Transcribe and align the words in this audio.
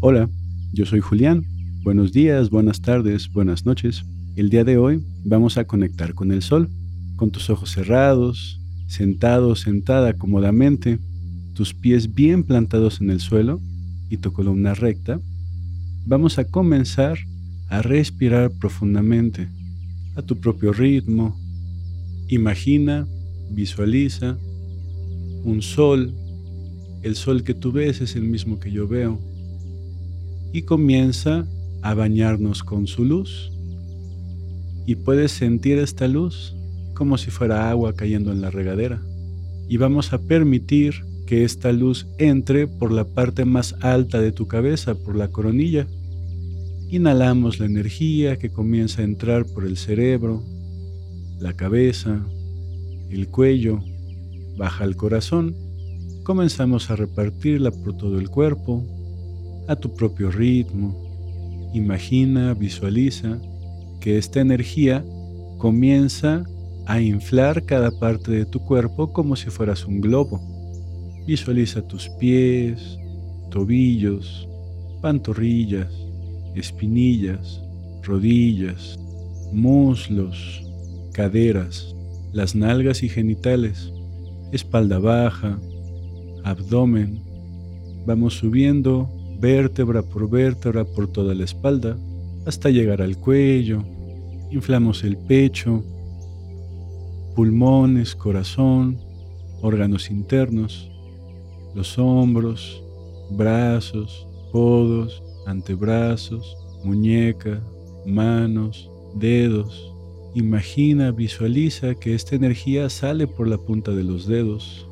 Hola, 0.00 0.30
yo 0.72 0.86
soy 0.86 1.00
Julián. 1.00 1.44
Buenos 1.82 2.12
días, 2.12 2.50
buenas 2.50 2.80
tardes, 2.80 3.32
buenas 3.32 3.66
noches. 3.66 4.04
El 4.36 4.48
día 4.48 4.62
de 4.62 4.78
hoy 4.78 5.04
vamos 5.24 5.58
a 5.58 5.64
conectar 5.64 6.14
con 6.14 6.30
el 6.30 6.40
sol, 6.40 6.70
con 7.16 7.32
tus 7.32 7.50
ojos 7.50 7.72
cerrados, 7.72 8.60
sentado 8.86 9.56
sentada 9.56 10.12
cómodamente, 10.12 11.00
tus 11.52 11.74
pies 11.74 12.14
bien 12.14 12.44
plantados 12.44 13.00
en 13.00 13.10
el 13.10 13.18
suelo 13.18 13.60
y 14.08 14.18
tu 14.18 14.32
columna 14.32 14.72
recta. 14.72 15.20
Vamos 16.06 16.38
a 16.38 16.44
comenzar 16.44 17.18
a 17.68 17.82
respirar 17.82 18.52
profundamente, 18.52 19.48
a 20.14 20.22
tu 20.22 20.38
propio 20.38 20.72
ritmo. 20.72 21.36
Imagina, 22.28 23.04
visualiza 23.50 24.38
un 25.42 25.60
sol. 25.60 26.14
El 27.02 27.16
sol 27.16 27.42
que 27.42 27.54
tú 27.54 27.72
ves 27.72 28.00
es 28.00 28.14
el 28.14 28.22
mismo 28.22 28.60
que 28.60 28.70
yo 28.70 28.86
veo 28.86 29.18
y 30.52 30.62
comienza 30.62 31.46
a 31.82 31.94
bañarnos 31.94 32.62
con 32.62 32.86
su 32.86 33.04
luz. 33.04 33.52
Y 34.86 34.96
puedes 34.96 35.32
sentir 35.32 35.78
esta 35.78 36.08
luz 36.08 36.54
como 36.94 37.18
si 37.18 37.30
fuera 37.30 37.70
agua 37.70 37.94
cayendo 37.94 38.32
en 38.32 38.40
la 38.40 38.50
regadera. 38.50 39.02
Y 39.68 39.76
vamos 39.76 40.12
a 40.12 40.22
permitir 40.22 40.94
que 41.26 41.44
esta 41.44 41.72
luz 41.72 42.06
entre 42.18 42.66
por 42.66 42.90
la 42.90 43.04
parte 43.04 43.44
más 43.44 43.74
alta 43.80 44.20
de 44.20 44.32
tu 44.32 44.48
cabeza, 44.48 44.94
por 44.94 45.14
la 45.14 45.28
coronilla. 45.28 45.86
Inhalamos 46.88 47.60
la 47.60 47.66
energía 47.66 48.38
que 48.38 48.50
comienza 48.50 49.02
a 49.02 49.04
entrar 49.04 49.44
por 49.44 49.66
el 49.66 49.76
cerebro, 49.76 50.42
la 51.38 51.52
cabeza, 51.52 52.26
el 53.10 53.28
cuello, 53.28 53.80
baja 54.56 54.84
al 54.84 54.96
corazón. 54.96 55.54
Comenzamos 56.24 56.90
a 56.90 56.96
repartirla 56.96 57.70
por 57.70 57.96
todo 57.96 58.18
el 58.18 58.30
cuerpo, 58.30 58.86
a 59.68 59.76
tu 59.76 59.94
propio 59.94 60.30
ritmo. 60.30 60.96
Imagina, 61.74 62.54
visualiza 62.54 63.38
que 64.00 64.16
esta 64.16 64.40
energía 64.40 65.04
comienza 65.58 66.44
a 66.86 67.00
inflar 67.00 67.64
cada 67.64 67.90
parte 67.90 68.30
de 68.30 68.46
tu 68.46 68.60
cuerpo 68.60 69.12
como 69.12 69.36
si 69.36 69.50
fueras 69.50 69.84
un 69.84 70.00
globo. 70.00 70.40
Visualiza 71.26 71.82
tus 71.82 72.08
pies, 72.18 72.98
tobillos, 73.50 74.48
pantorrillas, 75.02 75.92
espinillas, 76.54 77.62
rodillas, 78.02 78.98
muslos, 79.52 80.64
caderas, 81.12 81.94
las 82.32 82.54
nalgas 82.54 83.02
y 83.02 83.08
genitales, 83.10 83.92
espalda 84.52 84.98
baja, 84.98 85.60
abdomen. 86.44 87.20
Vamos 88.06 88.34
subiendo 88.34 89.17
vértebra 89.38 90.02
por 90.02 90.28
vértebra 90.28 90.84
por 90.84 91.08
toda 91.08 91.34
la 91.34 91.44
espalda 91.44 91.96
hasta 92.46 92.70
llegar 92.70 93.02
al 93.02 93.16
cuello. 93.16 93.84
Inflamos 94.50 95.04
el 95.04 95.16
pecho, 95.16 95.82
pulmones, 97.34 98.14
corazón, 98.14 98.98
órganos 99.60 100.10
internos, 100.10 100.90
los 101.74 101.98
hombros, 101.98 102.82
brazos, 103.30 104.26
codos, 104.50 105.22
antebrazos, 105.46 106.56
muñeca, 106.84 107.62
manos, 108.06 108.90
dedos. 109.14 109.92
Imagina, 110.34 111.10
visualiza 111.10 111.94
que 111.94 112.14
esta 112.14 112.36
energía 112.36 112.88
sale 112.90 113.26
por 113.26 113.48
la 113.48 113.58
punta 113.58 113.92
de 113.92 114.04
los 114.04 114.26
dedos 114.26 114.86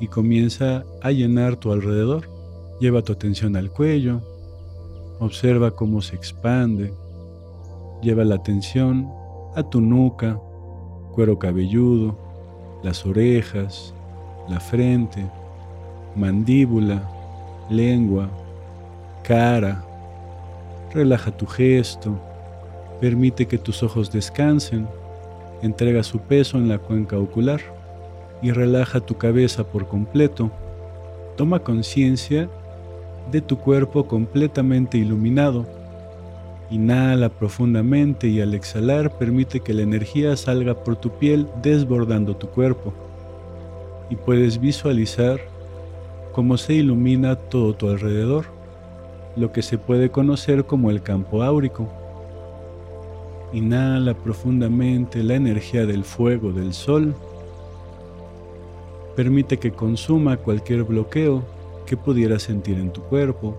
y 0.00 0.08
comienza 0.08 0.84
a 1.02 1.10
llenar 1.10 1.56
tu 1.56 1.72
alrededor. 1.72 2.33
Lleva 2.80 3.02
tu 3.02 3.12
atención 3.12 3.56
al 3.56 3.70
cuello, 3.70 4.20
observa 5.20 5.70
cómo 5.70 6.02
se 6.02 6.16
expande, 6.16 6.92
lleva 8.02 8.24
la 8.24 8.34
atención 8.34 9.08
a 9.54 9.62
tu 9.62 9.80
nuca, 9.80 10.40
cuero 11.12 11.38
cabelludo, 11.38 12.16
las 12.82 13.06
orejas, 13.06 13.94
la 14.48 14.60
frente, 14.60 15.24
mandíbula, 16.16 17.08
lengua, 17.70 18.28
cara. 19.22 19.84
Relaja 20.92 21.36
tu 21.36 21.46
gesto, 21.46 22.18
permite 23.00 23.46
que 23.46 23.58
tus 23.58 23.82
ojos 23.82 24.12
descansen, 24.12 24.86
entrega 25.62 26.02
su 26.02 26.18
peso 26.20 26.58
en 26.58 26.68
la 26.68 26.78
cuenca 26.78 27.18
ocular 27.18 27.60
y 28.42 28.50
relaja 28.50 29.00
tu 29.00 29.16
cabeza 29.16 29.64
por 29.64 29.88
completo. 29.88 30.50
Toma 31.36 31.60
conciencia 31.60 32.48
de 33.30 33.40
tu 33.40 33.58
cuerpo 33.58 34.06
completamente 34.06 34.98
iluminado. 34.98 35.66
Inhala 36.70 37.28
profundamente 37.28 38.28
y 38.28 38.40
al 38.40 38.54
exhalar 38.54 39.16
permite 39.18 39.60
que 39.60 39.74
la 39.74 39.82
energía 39.82 40.36
salga 40.36 40.74
por 40.74 40.96
tu 40.96 41.10
piel 41.10 41.46
desbordando 41.62 42.36
tu 42.36 42.48
cuerpo. 42.48 42.92
Y 44.10 44.16
puedes 44.16 44.60
visualizar 44.60 45.40
cómo 46.32 46.56
se 46.56 46.74
ilumina 46.74 47.36
todo 47.36 47.74
tu 47.74 47.88
alrededor, 47.88 48.46
lo 49.36 49.52
que 49.52 49.62
se 49.62 49.78
puede 49.78 50.10
conocer 50.10 50.64
como 50.64 50.90
el 50.90 51.02
campo 51.02 51.42
áurico. 51.42 51.88
Inhala 53.52 54.14
profundamente 54.14 55.22
la 55.22 55.34
energía 55.34 55.86
del 55.86 56.04
fuego 56.04 56.52
del 56.52 56.74
sol. 56.74 57.14
Permite 59.14 59.58
que 59.58 59.70
consuma 59.70 60.36
cualquier 60.36 60.82
bloqueo 60.82 61.44
que 61.84 61.96
pudieras 61.96 62.42
sentir 62.42 62.78
en 62.78 62.92
tu 62.92 63.02
cuerpo. 63.02 63.56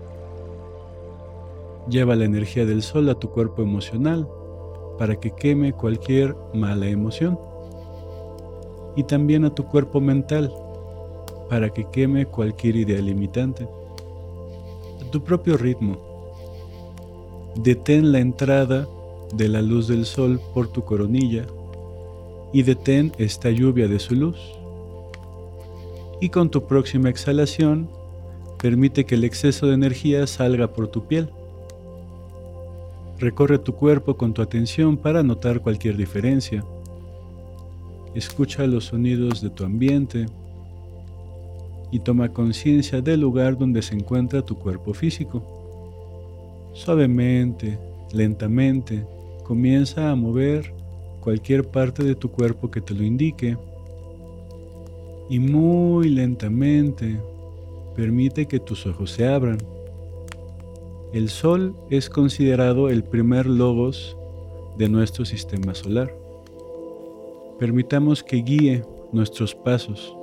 Lleva 1.88 2.16
la 2.16 2.24
energía 2.24 2.66
del 2.66 2.82
sol 2.82 3.08
a 3.08 3.14
tu 3.14 3.30
cuerpo 3.30 3.62
emocional 3.62 4.28
para 4.98 5.16
que 5.16 5.30
queme 5.30 5.72
cualquier 5.72 6.34
mala 6.54 6.86
emoción. 6.86 7.38
Y 8.96 9.04
también 9.04 9.44
a 9.44 9.54
tu 9.54 9.64
cuerpo 9.64 10.00
mental 10.00 10.52
para 11.48 11.70
que 11.70 11.84
queme 11.90 12.26
cualquier 12.26 12.76
idea 12.76 13.00
limitante. 13.00 13.68
A 15.00 15.10
tu 15.10 15.22
propio 15.22 15.56
ritmo. 15.56 15.96
Detén 17.56 18.12
la 18.12 18.18
entrada 18.18 18.88
de 19.34 19.48
la 19.48 19.62
luz 19.62 19.88
del 19.88 20.06
sol 20.06 20.40
por 20.54 20.68
tu 20.68 20.84
coronilla 20.84 21.46
y 22.52 22.62
detén 22.62 23.12
esta 23.18 23.50
lluvia 23.50 23.88
de 23.88 23.98
su 23.98 24.14
luz. 24.14 24.38
Y 26.20 26.30
con 26.30 26.50
tu 26.50 26.64
próxima 26.66 27.10
exhalación, 27.10 27.88
Permite 28.60 29.04
que 29.04 29.14
el 29.16 29.24
exceso 29.24 29.66
de 29.66 29.74
energía 29.74 30.26
salga 30.26 30.72
por 30.72 30.88
tu 30.88 31.06
piel. 31.06 31.28
Recorre 33.18 33.58
tu 33.58 33.74
cuerpo 33.74 34.16
con 34.16 34.34
tu 34.34 34.42
atención 34.42 34.96
para 34.96 35.22
notar 35.22 35.60
cualquier 35.60 35.96
diferencia. 35.96 36.64
Escucha 38.14 38.66
los 38.66 38.86
sonidos 38.86 39.40
de 39.42 39.50
tu 39.50 39.64
ambiente 39.64 40.26
y 41.90 42.00
toma 42.00 42.30
conciencia 42.30 43.00
del 43.00 43.20
lugar 43.20 43.58
donde 43.58 43.82
se 43.82 43.94
encuentra 43.94 44.42
tu 44.42 44.58
cuerpo 44.58 44.94
físico. 44.94 45.42
Suavemente, 46.74 47.78
lentamente, 48.12 49.06
comienza 49.44 50.10
a 50.10 50.14
mover 50.14 50.72
cualquier 51.20 51.68
parte 51.68 52.04
de 52.04 52.14
tu 52.14 52.30
cuerpo 52.30 52.70
que 52.70 52.80
te 52.80 52.94
lo 52.94 53.02
indique. 53.02 53.56
Y 55.28 55.38
muy 55.38 56.08
lentamente, 56.08 57.18
permite 57.96 58.46
que 58.46 58.60
tus 58.60 58.86
ojos 58.86 59.10
se 59.10 59.26
abran. 59.26 59.58
El 61.12 61.30
Sol 61.30 61.74
es 61.90 62.10
considerado 62.10 62.90
el 62.90 63.02
primer 63.02 63.46
logos 63.46 64.16
de 64.76 64.88
nuestro 64.88 65.24
sistema 65.24 65.74
solar. 65.74 66.14
Permitamos 67.58 68.22
que 68.22 68.36
guíe 68.36 68.84
nuestros 69.12 69.54
pasos. 69.54 70.14